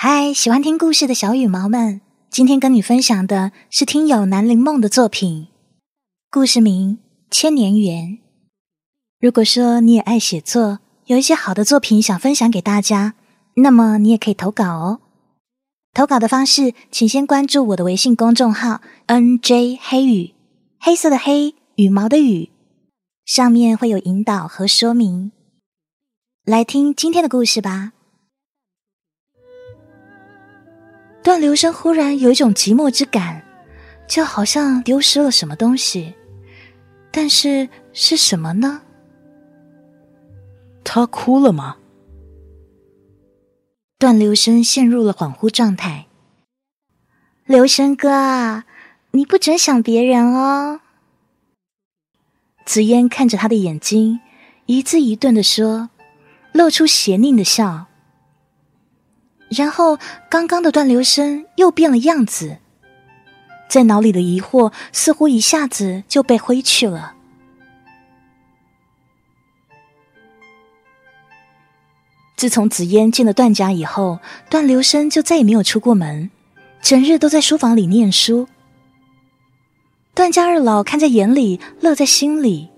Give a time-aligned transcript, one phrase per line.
[0.00, 2.00] 嗨，喜欢听故事的小羽毛们，
[2.30, 5.48] 今天跟你分享的是听友南陵梦的作品，
[6.30, 6.98] 故事名
[7.36, 8.04] 《千年缘》。
[9.18, 13.14] 如果说你也爱写作，有一些好的作品想分享给大家，
[13.56, 15.00] 那么你也可以投稿哦。
[15.92, 20.32] 投稿的方式，请先关注我的微信公众号 “nj 黑羽”，
[20.78, 22.50] 黑色的黑，羽毛的羽，
[23.26, 25.32] 上面会有引导和说明。
[26.44, 27.94] 来听今天的故事吧。
[31.22, 33.44] 段留声忽然有一种寂寞之感，
[34.08, 36.14] 就好像丢失了什么东西，
[37.10, 38.80] 但是是什么呢？
[40.84, 41.76] 他哭了吗？
[43.98, 46.06] 段留声陷入了恍惚状态。
[47.44, 48.62] 留声哥，
[49.10, 50.80] 你不准想别人哦。
[52.64, 54.20] 紫嫣看着他的眼睛，
[54.66, 55.90] 一字一顿的说，
[56.52, 57.87] 露出邪佞的笑。
[59.50, 59.98] 然后，
[60.28, 62.58] 刚刚的断流声又变了样子，
[63.68, 67.14] 在脑里的疑惑似乎一下子就被挥去了。
[72.36, 76.30] 自从紫嫣进了段家以后，段流声就再也没有出过门，
[76.80, 78.46] 整日都在书房里念书。
[80.14, 82.68] 段家二老看在眼里，乐在心里，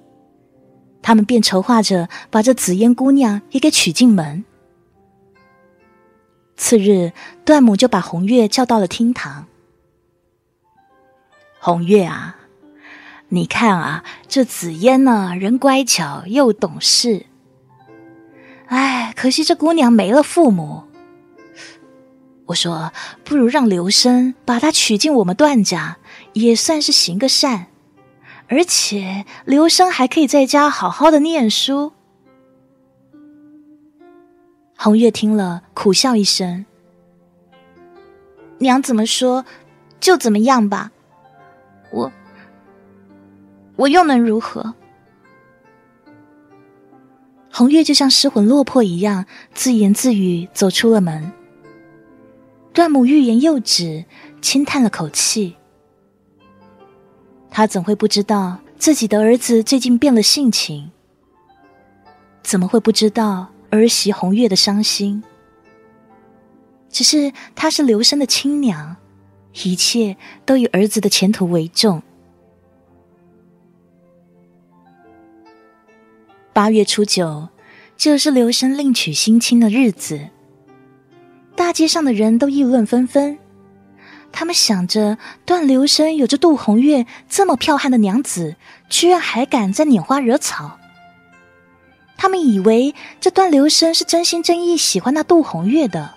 [1.02, 4.44] 他们便筹划着把这紫嫣姑娘也给娶进门。
[6.60, 9.46] 次日，段母就把红月叫到了厅堂。
[11.58, 12.36] 红月啊，
[13.30, 17.24] 你看啊，这紫嫣呢，人乖巧又懂事。
[18.66, 20.84] 哎，可惜这姑娘没了父母。
[22.44, 22.92] 我说，
[23.24, 25.96] 不如让刘生把她娶进我们段家，
[26.34, 27.68] 也算是行个善。
[28.48, 31.92] 而且刘生还可以在家好好的念书。
[34.82, 36.64] 红月听了，苦笑一声
[38.56, 39.44] ：“娘怎么说，
[40.00, 40.90] 就怎么样吧。
[41.92, 42.10] 我，
[43.76, 44.74] 我又能如何？”
[47.52, 51.30] 红月就像失魂落魄一样，自言自语走出了门。
[52.72, 54.06] 段母欲言又止，
[54.40, 55.56] 轻叹了口气。
[57.50, 60.90] 他怎会不知道自己的儿子最近变了性情？
[62.42, 63.50] 怎么会不知道？
[63.70, 65.22] 儿媳红月的伤心，
[66.90, 68.96] 只是她是刘生的亲娘，
[69.62, 72.02] 一切都以儿子的前途为重。
[76.52, 77.48] 八月初九，
[77.96, 80.28] 就是刘生另娶新亲的日子。
[81.54, 83.38] 大街上的人都议论纷纷，
[84.32, 85.16] 他们想着
[85.46, 88.56] 段刘生有着杜红月这么剽悍的娘子，
[88.88, 90.79] 居然还敢在拈花惹草。
[92.22, 96.16] 他们以为这段流声是真心真意喜欢那杜红月的，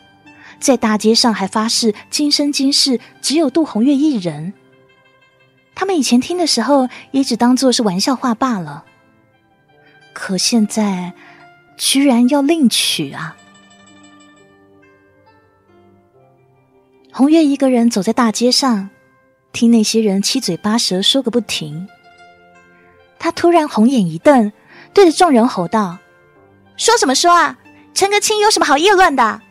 [0.59, 4.53] 在大街上还发誓今生今世只有杜红月一人。
[5.73, 8.83] 他们以前听的时候也只当做是玩笑话罢了，
[10.11, 11.13] 可现在
[11.77, 13.37] 居然要另娶啊！
[17.13, 18.89] 红月一个人走在大街上，
[19.53, 21.87] 听那些人七嘴八舌说个不停。
[23.17, 24.51] 他突然红眼一瞪。
[24.93, 25.97] 对着众人吼道
[26.77, 27.57] ：“说什么说啊！
[27.93, 29.41] 陈个清有什么好议论的？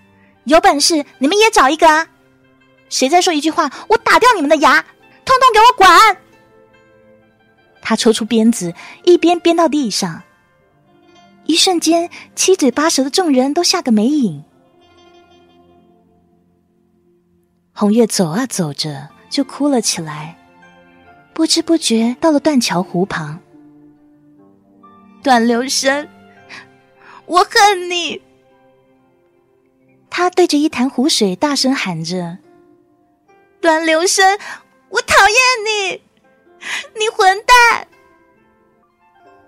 [0.44, 2.08] 有本事你们也找一个啊！
[2.88, 4.82] 谁再说一句话，我打掉你们的牙！
[5.25, 6.16] 通通给我滚！”
[7.82, 8.72] 他抽出鞭子，
[9.04, 10.22] 一鞭鞭到地上。
[11.44, 14.44] 一瞬间，七嘴八舌的众人都吓个没影。
[17.72, 20.38] 红月走啊走着，就哭了起来，
[21.34, 23.41] 不知不觉到了断桥湖旁。
[25.22, 26.08] 段流声，
[27.26, 28.20] 我恨你！
[30.10, 32.38] 他对着一潭湖水大声喊着
[33.62, 34.36] ：“段流声，
[34.88, 36.02] 我讨厌你，
[36.98, 37.86] 你混蛋！”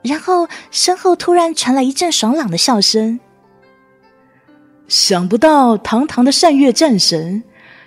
[0.03, 3.19] 然后身后突然传来一阵爽朗的笑声。
[4.87, 7.43] 想不到堂堂的善月战神，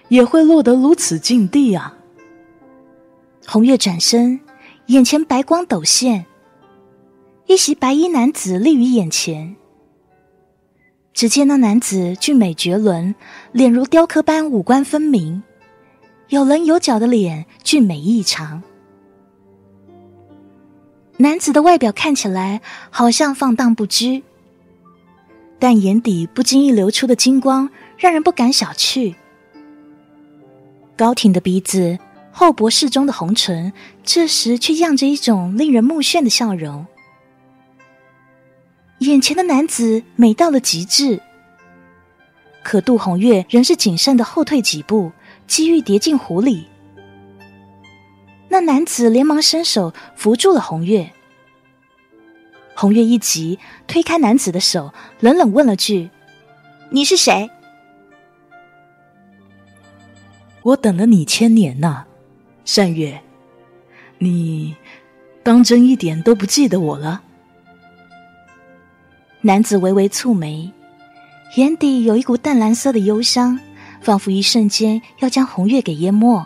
[0.09, 1.95] 也会落得如此境地啊！
[3.47, 4.41] 红月转身，
[4.87, 6.25] 眼前白光陡现。
[7.47, 9.55] 一袭白衣男子立于眼前。
[11.13, 13.15] 只见那男子俊美绝伦，
[13.53, 15.41] 脸如雕刻般五官分明，
[16.27, 18.61] 有棱有角的脸俊美异常。
[21.15, 24.23] 男子的外表看起来好像放荡不羁，
[25.57, 29.15] 但眼底不经意流出的金光让人不敢小觑。
[30.97, 31.97] 高挺的鼻子，
[32.29, 33.71] 厚薄适中的红唇，
[34.03, 36.85] 这时却漾着一种令人目眩的笑容。
[38.99, 41.21] 眼前的男子美到了极致，
[42.63, 45.11] 可杜红月仍是谨慎的后退几步，
[45.45, 46.67] 机遇跌进湖里。
[48.49, 51.11] 那男子连忙伸手扶住了红月。
[52.73, 56.09] 红月一急，推开男子的手，冷冷问了句
[56.89, 57.49] ：“你是谁
[60.63, 62.05] ？”“我等了你千年呐，
[62.65, 63.21] 善月，
[64.17, 64.75] 你
[65.43, 67.21] 当真一点都不记得我了？”
[69.47, 70.69] 男子微微蹙眉，
[71.55, 73.57] 眼底有一股淡蓝色的忧伤，
[74.01, 76.45] 仿佛一瞬间要将红月给淹没。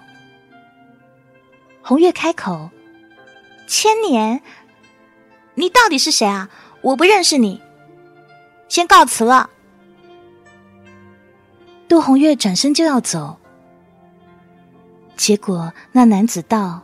[1.82, 2.70] 红月开口
[3.66, 4.40] ：“千年，
[5.56, 6.48] 你到底是谁啊？
[6.84, 7.60] 我不认识你，
[8.70, 9.50] 先告辞了。”
[11.90, 13.40] 杜红月转身就要走，
[15.18, 16.84] 结果那男子道：“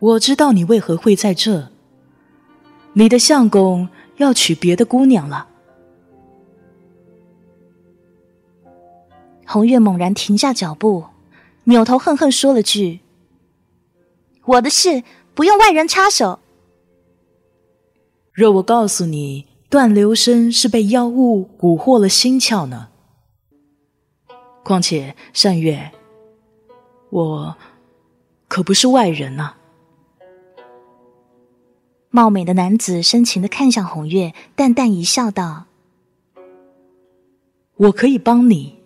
[0.00, 1.71] 我知道你为何会在这，
[2.94, 5.48] 你的相公要娶别的姑娘了。”
[9.46, 11.04] 红月猛然停下脚步，
[11.64, 13.00] 扭头恨恨说了句。
[14.44, 15.04] 我的事
[15.34, 16.40] 不用外人插手。
[18.32, 22.88] 若我告诉你，段流生是被妖物蛊惑了心窍呢？
[24.64, 25.92] 况且善月，
[27.10, 27.56] 我
[28.48, 29.54] 可不是外人呐。
[32.14, 35.64] 貌美的男子深情的看向红月，淡淡一笑，道
[37.76, 38.78] ：“我可以帮你，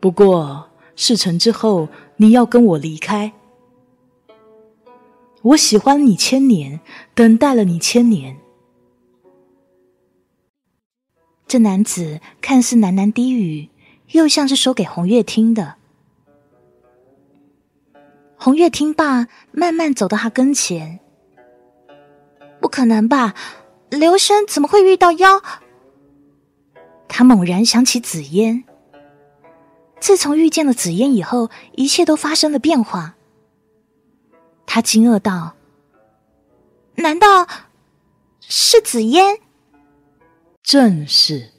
[0.00, 3.34] 不过事成之后，你要跟我离开。”
[5.42, 6.80] 我喜欢你千年，
[7.14, 8.38] 等待了你千年。
[11.46, 13.68] 这男子看似喃喃低语，
[14.12, 15.74] 又像是说给红月听的。
[18.38, 21.00] 红月听罢，慢慢走到他跟前。
[22.60, 23.34] 不可能吧？
[23.90, 25.42] 刘生怎么会遇到妖？
[27.08, 28.64] 他猛然想起紫嫣。
[29.98, 33.16] 自从遇见了紫嫣以后，一切都发生了变化。
[34.66, 35.54] 他惊愕道
[36.96, 37.46] ：“难道
[38.40, 39.38] 是紫嫣？”
[40.62, 41.50] 正是。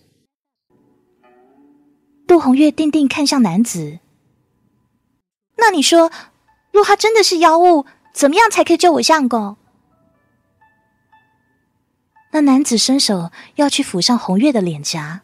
[2.28, 4.00] 杜红月定定看向男子
[5.57, 6.12] ：“那你说，
[6.72, 9.57] 若他真的是妖物，怎么样才可以救我相公？”
[12.31, 15.22] 那男子伸手要去抚上红月的脸颊，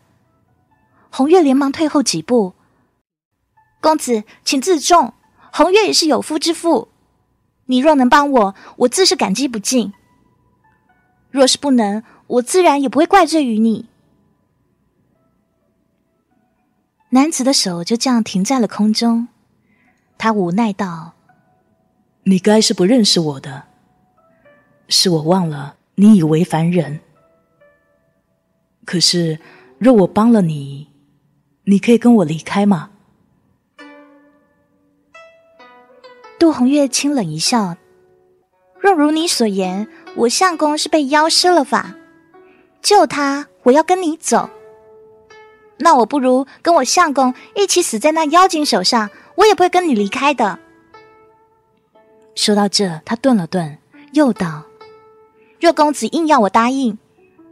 [1.12, 2.54] 红月连忙退后几步
[3.80, 5.13] ：“公子，请自重，
[5.52, 6.90] 红月也是有夫之妇。”
[7.68, 9.92] 你若能帮我，我自是感激不尽；
[11.31, 13.88] 若是不能，我自然也不会怪罪于你。
[17.10, 19.30] 男子的手就这样停在了空中，
[20.18, 21.13] 他无奈道
[22.25, 23.66] ：“你该是不认识我的，
[24.88, 27.00] 是我忘了你以为凡人。
[28.86, 29.39] 可是，
[29.80, 30.89] 若我帮了你，
[31.63, 32.92] 你可以跟我离开吗？”
[36.38, 37.77] 杜红月清冷一笑
[38.80, 41.95] ：“若如你所言，我相公是被妖施了法，
[42.81, 44.50] 救他，我要跟你走。
[45.77, 50.59] 那我不如跟我相公一起死在那妖精手上，我也不会跟你离开的。”
[52.36, 53.77] 说到这，他顿了顿，
[54.12, 54.63] 又道
[55.65, 57.00] ：“若公子硬要我答应，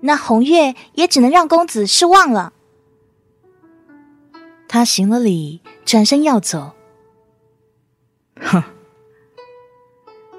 [0.01, 2.54] 那红月也只能让公子失望了。”
[4.69, 6.74] 他行了礼，转身要走。
[8.39, 8.63] 哼。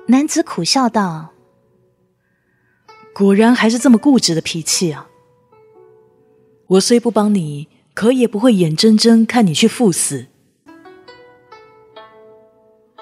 [0.06, 1.30] 男子苦笑道
[3.12, 5.08] ：“果然还是这么固执的脾气啊！
[6.66, 10.26] 我虽不帮你，可也不会眼睁睁看你去赴死。”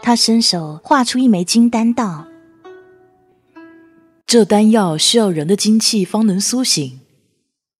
[0.00, 2.26] 他伸手画出一枚金丹，道
[4.33, 7.01] ：“这丹药需要人的精气方能苏醒，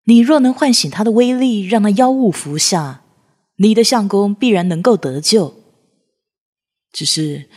[0.04, 3.00] 你若能唤醒它的威力，让那妖物服下，
[3.56, 5.54] 你的相公必然能够得救。
[6.92, 7.49] 只是……”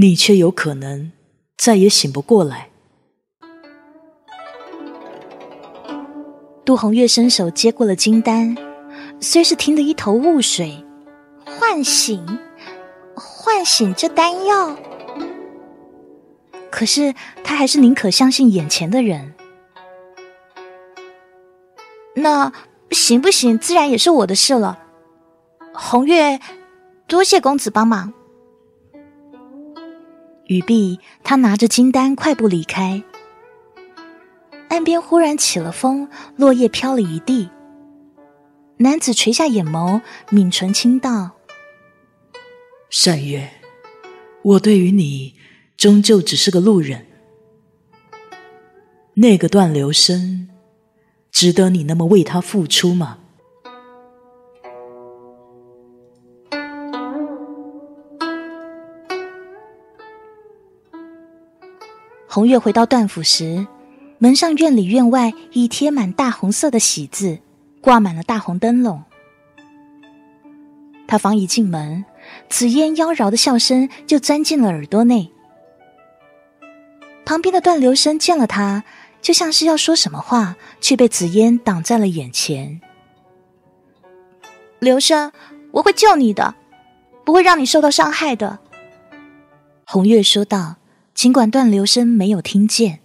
[0.00, 1.10] 你却有可能
[1.58, 2.70] 再也醒不过来。
[6.64, 8.56] 杜红月伸手接过了金丹，
[9.20, 10.84] 虽是听得一头雾水，
[11.44, 12.24] 唤醒，
[13.16, 14.78] 唤醒这丹药，
[16.70, 19.34] 可是他还是宁可相信眼前的人。
[22.14, 22.52] 那
[22.90, 24.78] 行不行，自然也是我的事了。
[25.72, 26.40] 红月，
[27.06, 28.12] 多谢公子帮忙。
[30.46, 33.02] 语毕，他拿着金丹快步离开。
[34.68, 37.48] 岸边忽然起了风，落叶飘了一地。
[38.78, 40.00] 男子垂下眼眸，
[40.30, 41.32] 抿唇轻道
[42.90, 43.48] ：“善月，
[44.42, 45.34] 我对于你，
[45.80, 47.06] 终究只是个路人。
[49.14, 50.50] 那个断流声
[51.32, 53.16] 值得你那么为他付出吗？
[62.28, 63.66] 红月回到段府时
[64.18, 67.38] 门上院里院外已贴满大红色的喜字
[67.80, 69.02] 挂满了大红灯笼。
[71.08, 72.04] 他方一进门
[72.50, 75.32] 紫烟妖娆的笑声就钻进了耳朵内。
[77.30, 78.82] 旁边的段留声见了他，
[79.22, 82.80] 就像是要说什么话，却被紫嫣挡在了眼前。
[84.80, 85.30] 留声，
[85.70, 86.56] 我会救你的，
[87.24, 88.58] 不会让你受到伤害的。
[89.84, 90.78] 红月说道，
[91.14, 92.98] 尽管段留声没有听见。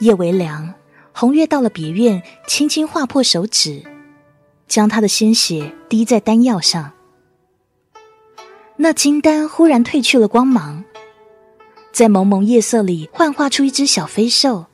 [0.00, 0.74] 夜微凉，
[1.14, 3.82] 红月到了别院，轻轻划破手指，
[4.66, 6.92] 将他的鲜血滴在丹药上。
[8.80, 10.84] 那金丹忽然褪去了光芒，
[11.90, 14.66] 在蒙蒙夜色里幻化出一只小飞兽。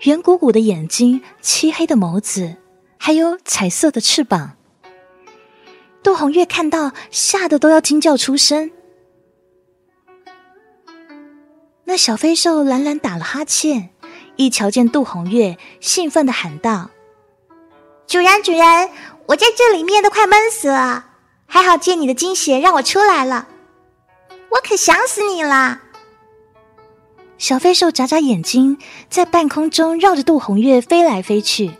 [0.00, 2.56] 圆鼓鼓的眼睛，漆黑的眸子，
[2.98, 4.56] 还有彩色的翅膀。
[6.02, 8.72] 杜红月看到，吓得都要惊叫出声。
[11.84, 13.90] 那小飞兽懒懒打了哈欠，
[14.34, 16.90] 一瞧见杜红月，兴奋的喊道
[18.08, 18.90] ：“主人，主人，
[19.26, 21.05] 我在这里面都快闷死了，
[21.46, 23.48] 还好借你的金鞋让我出来了，
[24.50, 25.82] 我可想死你了。”
[27.38, 28.78] 小飞兽眨眨眼睛，
[29.10, 31.72] 在半空中绕着杜红月飞来飞去。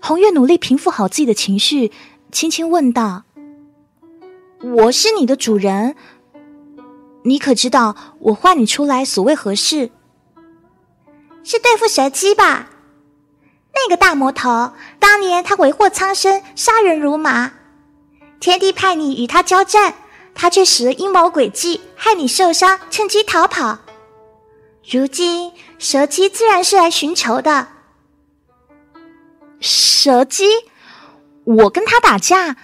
[0.00, 1.90] 红月努力平复好自己的情绪，
[2.30, 3.24] 轻轻问道
[4.62, 5.96] ：“我是你的主人，
[7.24, 9.90] 你可知道我唤你出来所为何事？
[11.42, 12.70] 是对付蛇姬吧？
[13.74, 17.52] 那个大魔头，当年他为祸苍生，杀人如麻，
[18.40, 19.94] 天帝派你与他交战。”
[20.32, 23.78] 他却使了阴谋诡计，害你受伤，趁机逃跑。
[24.88, 27.66] 如今蛇姬自然是来寻仇的。
[29.58, 30.46] 蛇姬，
[31.44, 32.56] 我跟他打架，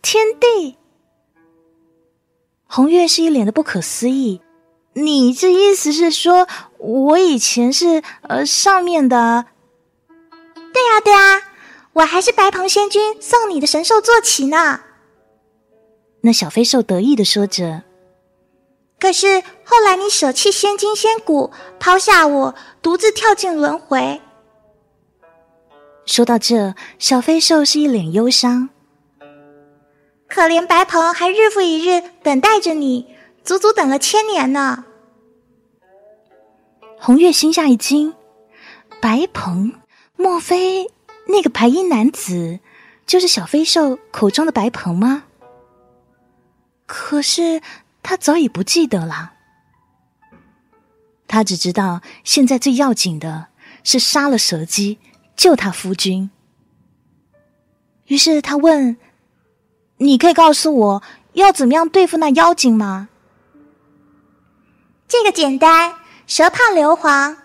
[0.00, 0.76] 天帝。
[2.66, 4.40] 红月是一脸的不可思议。
[4.94, 6.46] 你这意思是说，
[6.78, 9.44] 我以前是呃上面的？
[10.72, 11.42] 对啊，对啊，
[11.94, 14.80] 我还是白鹏仙君送你的神兽坐骑呢。
[16.26, 17.84] 那小飞兽得意的说着
[18.98, 24.20] ：“可是后来你舍弃仙金仙骨，抛下我，独自跳进轮回。”
[26.04, 28.70] 说到这，小飞兽是一脸忧伤。
[30.26, 33.14] 可怜白鹏还日复一日等待着你，
[33.44, 34.84] 足足等了千年呢。
[36.98, 38.12] 红月心下一惊：
[39.00, 39.74] 白鹏，
[40.16, 40.90] 莫非
[41.28, 42.58] 那个白衣男子
[43.06, 45.25] 就是小飞兽口中的白鹏吗？
[46.86, 47.60] 可是
[48.02, 49.32] 他早已不记得了，
[51.26, 53.48] 他只知道现在最要紧的
[53.82, 54.98] 是杀了蛇姬，
[55.36, 56.30] 救他夫君。
[58.06, 58.96] 于是他问
[59.98, 61.02] ：“你可以告诉我
[61.32, 63.08] 要怎么样对付那妖精吗？”
[65.08, 67.36] 这个简单，蛇怕硫磺。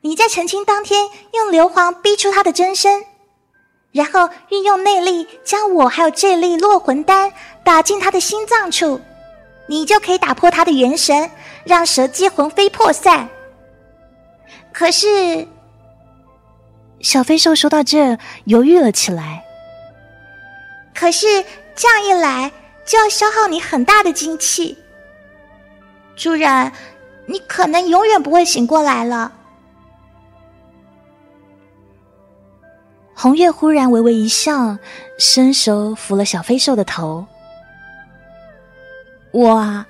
[0.00, 3.04] 你在成亲当天用硫磺逼出他的真身。
[3.92, 7.32] 然后运用内力，将我还有这粒落魂丹
[7.64, 9.00] 打进他的心脏处，
[9.66, 11.28] 你就可以打破他的元神，
[11.64, 13.28] 让蛇姬魂飞魄散。
[14.72, 15.48] 可是，
[17.00, 19.42] 小飞兽说到这，犹豫了起来。
[20.94, 21.44] 可是
[21.74, 22.52] 这样一来，
[22.86, 24.78] 就要消耗你很大的精气，
[26.14, 26.70] 主人，
[27.26, 29.32] 你可能永远不会醒过来了。
[33.22, 34.78] 红月忽然微微一笑，
[35.18, 37.26] 伸手抚了小飞兽的头。
[39.30, 39.86] 我啊，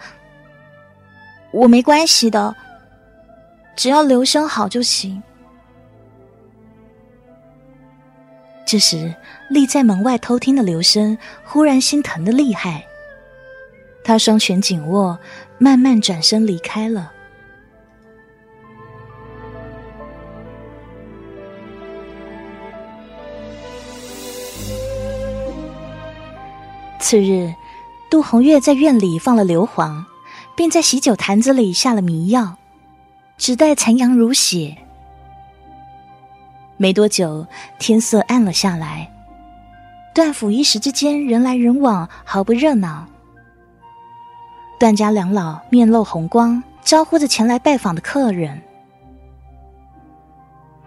[1.53, 2.53] 我没关系的，
[3.77, 5.23] 只要留声好就行。
[8.67, 9.15] 这时，
[9.49, 12.85] 立在门外偷听的刘生忽然心疼的厉害，
[14.03, 15.17] 他双拳紧握，
[15.57, 17.13] 慢慢转身离开了。
[27.11, 27.53] 次日，
[28.09, 30.05] 杜红月在院里放了硫磺，
[30.55, 32.57] 并在喜酒坛子里下了迷药，
[33.37, 34.77] 只待残阳如血。
[36.77, 37.45] 没多久，
[37.81, 39.11] 天色暗了下来，
[40.15, 43.09] 段府一时之间人来人往，毫不热闹。
[44.79, 48.63] 段家两老面露红光，招呼着前来拜访的客人。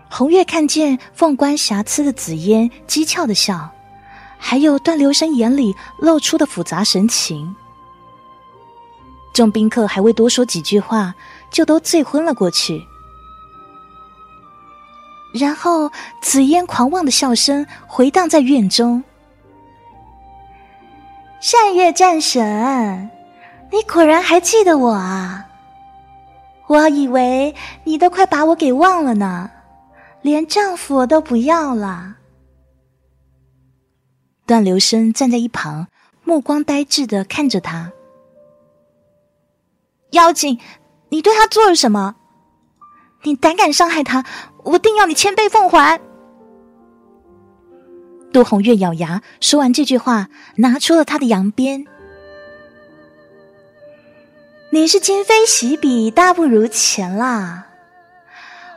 [0.09, 3.72] 红月看见凤冠瑕疵的紫嫣，讥诮的笑。
[4.45, 7.55] 还有段留声眼里露出的复杂神情，
[9.33, 11.15] 众宾客还未多说几句话，
[11.49, 12.85] 就都醉昏了过去。
[15.33, 15.89] 然后
[16.21, 19.01] 紫嫣狂妄的笑声回荡在院中
[21.39, 23.09] ：“善月战神，
[23.71, 25.45] 你果然还记得我啊！
[26.67, 29.49] 我以为你都快把我给忘了呢，
[30.21, 32.17] 连丈夫都不要了。
[34.45, 35.87] 段留声站在一旁，
[36.23, 37.91] 目光呆滞的看着他。
[40.11, 40.59] 妖精，
[41.09, 42.15] 你对他做了什么？
[43.23, 44.25] 你胆敢伤害他，
[44.63, 46.01] 我定要你千倍奉还！
[48.33, 51.85] 杜红月咬牙说完这句话，拿出了他的羊鞭。
[54.71, 57.67] 你是今非昔比，大不如前啦！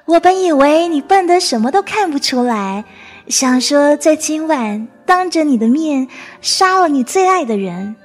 [0.05, 2.85] 我本以为你笨得什么都看不出来，
[3.29, 6.07] 想说在今晚当着你的面
[6.41, 7.97] 杀了你最爱的人，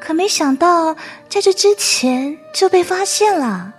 [0.00, 0.94] 可没想到
[1.28, 3.72] 在这之前就被发现了。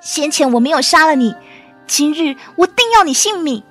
[0.00, 1.34] 先前我没有杀了你，
[1.88, 3.64] 今日我定要你性命！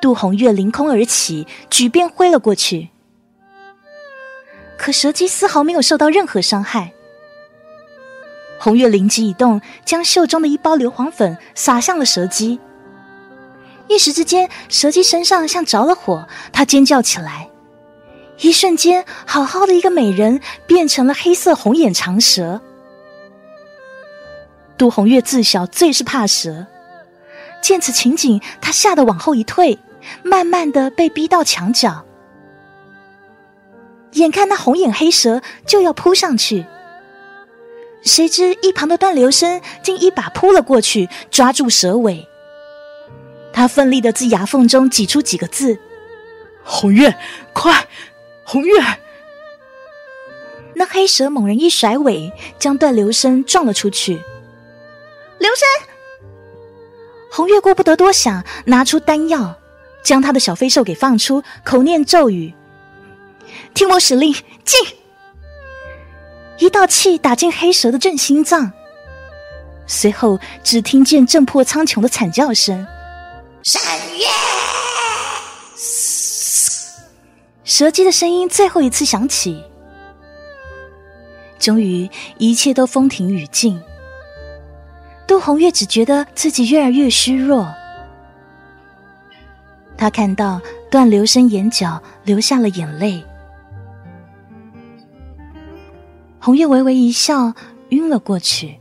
[0.00, 2.90] 杜红月凌空而起，举鞭挥了过去。
[4.78, 6.92] 可蛇姬丝毫没有受到任何伤害。
[8.58, 12.60] 红月灵机一动，将袖中的一包硫磺粉撒向了蛇姬。
[13.88, 17.48] 一时之间，蛇姬身上像着了火，她尖叫起来。
[18.40, 22.60] 一瞬间，好好的一个美人变成了黑色红眼长蛇。
[24.76, 26.66] 杜红月自小最是怕蛇，
[27.62, 29.78] 见此情景，她吓得往后一退。
[30.22, 32.04] 慢慢的被逼到墙角，
[34.12, 36.66] 眼看那红眼黑蛇就要扑上去，
[38.02, 42.28] 谁知一旁的段流声竟一把扑了过去，抓住蛇尾。
[43.54, 45.78] 他奋力的自牙缝中挤出几个字
[46.64, 47.16] ：“红月，
[47.52, 47.86] 快，
[48.44, 48.74] 红月！”
[50.74, 54.14] 那黑蛇猛然一甩尾，将段流声撞了出去。
[55.38, 55.88] 流生，
[57.30, 59.56] 红月顾不得多想，拿出丹药。
[60.02, 62.52] 将他的小飞兽给放出，口念咒语，
[63.72, 64.78] 听我使令，进！
[66.58, 68.70] 一道气打进黑蛇的正心脏，
[69.86, 72.86] 随后只听见震破苍穹的惨叫声。
[73.64, 73.80] 闪
[74.18, 74.26] 月，
[77.64, 79.64] 蛇姬的声音最后一次响起。
[81.58, 83.80] 终于，一切都风停雨静。
[85.26, 87.66] 杜红月只觉得自己越来越虚弱。
[89.96, 93.24] 他看到段流生眼角流下了眼泪，
[96.38, 97.54] 红月微微一笑，
[97.88, 98.78] 晕了过去。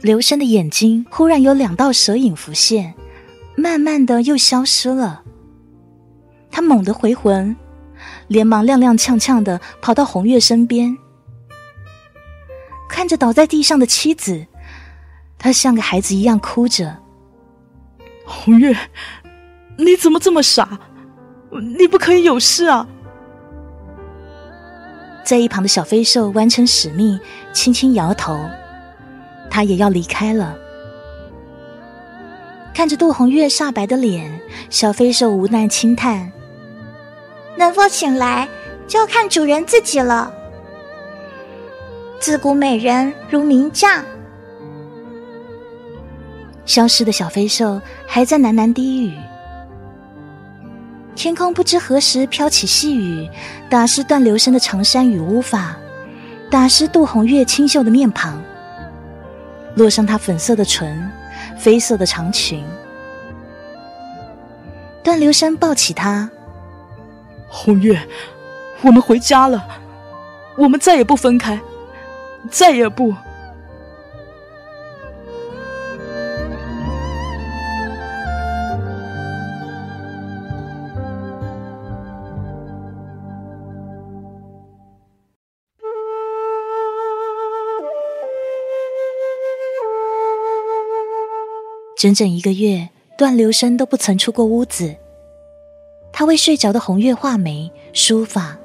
[0.00, 2.94] 刘生的眼睛忽然有两道蛇影浮现，
[3.56, 5.22] 慢慢的又消失了。
[6.50, 7.56] 他猛地回魂，
[8.28, 10.96] 连忙踉踉跄跄的跑到红月身边，
[12.88, 14.46] 看着倒在地上的妻子，
[15.36, 16.98] 他像个孩子一样哭着。
[18.24, 18.76] 红月，
[19.76, 20.78] 你怎么这么傻？
[21.76, 22.86] 你不可以有事啊！
[25.24, 27.18] 在一旁的小飞兽完成使命，
[27.52, 28.38] 轻轻摇头，
[29.50, 30.56] 他也要离开了。
[32.74, 36.30] 看着杜红月煞白的脸，小飞兽无奈轻叹
[37.58, 38.48] ：“能否醒来，
[38.86, 40.32] 就要看主人自己了。
[42.20, 44.04] 自古美人如名将。”
[46.66, 49.16] 消失的小飞兽还在喃喃低语，
[51.16, 53.28] 天空不知何时飘起细雨，
[53.70, 55.74] 打湿段流声的长衫与乌发，
[56.50, 58.40] 打湿杜红月清秀的面庞，
[59.78, 61.10] 落上她粉色的唇，
[61.58, 62.62] 绯色的长裙。
[65.02, 66.28] 段流山抱起她，
[67.48, 67.98] 红月，
[68.82, 69.66] 我们回家了，
[70.56, 71.58] 我们再也不分开，
[72.50, 73.14] 再也不。
[91.98, 94.94] 整整一个月，段流生都不曾出过屋子。
[96.12, 98.56] 他为睡着的红月画眉书法，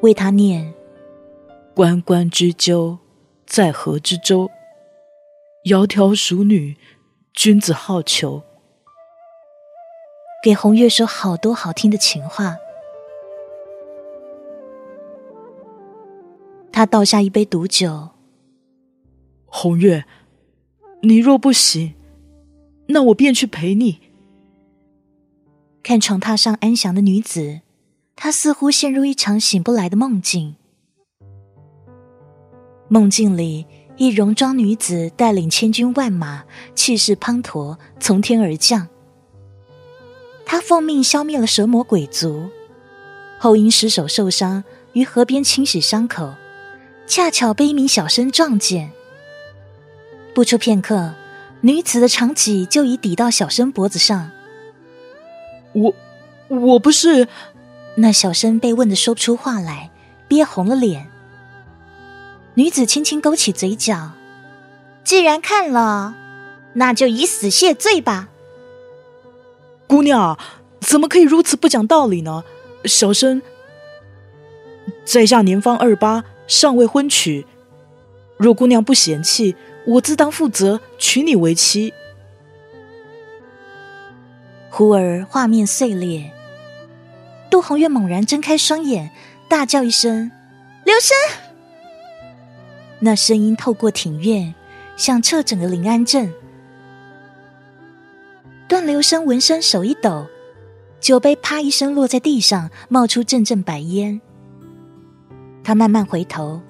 [0.00, 0.72] 为他念
[1.74, 3.00] ：“关关雎鸠，
[3.48, 4.48] 在河之洲。
[5.64, 6.76] 窈窕淑女，
[7.34, 8.44] 君子好逑。”
[10.40, 12.56] 给红月说好多好听的情话。
[16.70, 18.10] 他倒下一杯毒酒。
[19.46, 20.04] 红月，
[21.00, 21.94] 你若不醒。
[22.92, 23.98] 那我便去陪你。
[25.82, 27.62] 看床榻上安详的女子，
[28.14, 30.54] 她似乎陷入一场醒不来的梦境。
[32.88, 38.86] 梦境里，一戎装女子带领千军万马，气势滂沱，从天而降。
[40.44, 42.50] 她奉命消灭了蛇魔鬼族，
[43.38, 46.34] 后因失手受伤，于河边清洗伤口，
[47.06, 48.92] 恰巧被一名小生撞见。
[50.34, 51.14] 不出片刻，
[51.62, 54.30] 女子的长戟就已抵到小生脖子上。
[55.72, 55.94] 我，
[56.48, 57.28] 我不是。
[57.96, 59.90] 那小生被问的说不出话来，
[60.26, 61.08] 憋红了脸。
[62.54, 64.12] 女子轻轻勾起嘴角，
[65.04, 66.14] 既然看了，
[66.74, 68.28] 那就以死谢罪吧。
[69.86, 70.38] 姑娘，
[70.80, 72.44] 怎么可以如此不讲道理呢？
[72.86, 73.40] 小生
[75.04, 77.46] 在下年方二八，尚未婚娶。
[78.36, 79.54] 若姑娘不嫌弃，
[79.86, 81.92] 我自当负责娶你为妻。
[84.70, 86.32] 忽而画面碎裂，
[87.50, 89.10] 杜红月猛然睁开双眼，
[89.48, 90.30] 大叫一声
[90.84, 91.16] ：“刘生！”
[93.00, 94.54] 那声音透过庭院，
[94.96, 96.32] 响彻整个临安镇。
[98.68, 100.26] 段流生闻声手一抖，
[101.00, 104.20] 酒杯啪一声落在地上，冒出阵阵白烟。
[105.62, 106.62] 他慢慢回头，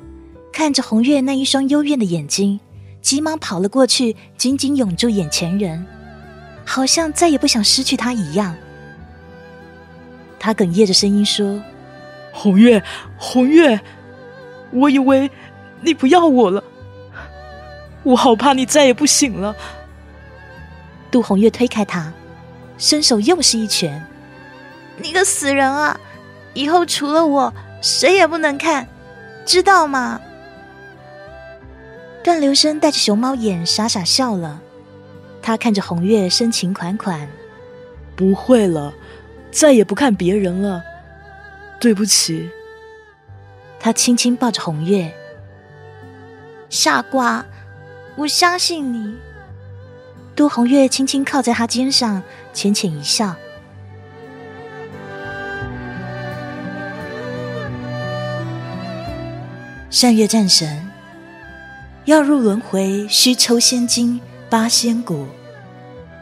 [0.53, 2.59] 看着红月那一双幽怨的眼睛，
[3.03, 5.85] 急忙跑了过去，紧紧拥住眼前人，
[6.65, 8.55] 好像再也不想失去他一样。
[10.39, 11.61] 他哽咽着声音说
[12.33, 12.83] ：“红月，
[13.19, 13.81] 红月，
[14.71, 15.31] 我以为
[15.81, 16.63] 你不要我了，
[18.05, 19.55] 我好怕你再也不醒了。”
[21.11, 22.13] 杜红月推开他，
[22.79, 24.07] 伸手又是一拳。
[24.97, 25.99] 你个死人啊！
[26.55, 28.87] 以后除了我，谁也不能看，
[29.45, 30.21] 知道吗？
[32.23, 34.61] 段留声带着熊猫眼，傻傻笑了。
[35.43, 37.29] 他看着红月，深情款款
[38.15, 38.95] ：“不会了，
[39.51, 40.83] 再也不看别人了。
[41.81, 42.49] 对不起。”
[43.81, 45.13] 他轻轻抱着红月
[46.71, 47.45] ：“傻瓜，
[48.15, 49.17] 我相信你。”
[50.37, 53.35] 杜红月轻轻靠在他肩上，浅浅一笑。
[59.91, 60.82] 善月战神，
[62.05, 65.27] 要入轮回，需抽仙经、八仙骨，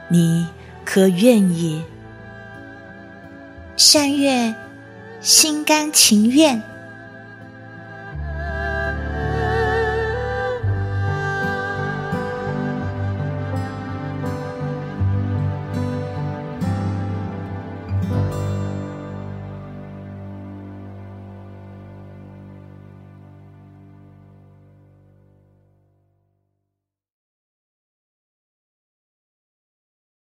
[0.08, 0.46] 你
[0.84, 1.82] 可愿意？
[3.76, 4.54] 善月
[5.20, 6.62] 心甘情愿。